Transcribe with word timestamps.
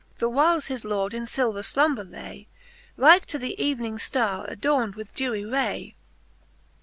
The 0.17 0.27
whyles 0.29 0.65
his 0.65 0.83
Lord 0.83 1.13
in 1.13 1.25
filver 1.27 1.59
jQomber 1.61 2.09
lay. 2.11 2.47
Like 2.97 3.27
to 3.27 3.37
the 3.37 3.53
Evening 3.63 3.99
ftarre 3.99 4.49
adorn'd 4.49 4.95
with 4.95 5.13
deawy 5.13 5.45
ray. 5.45 5.95